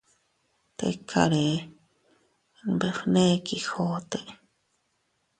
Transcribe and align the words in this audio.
—Tikaree— 0.77 1.67
nbefne 2.73 3.25
Quijote—. 3.45 4.19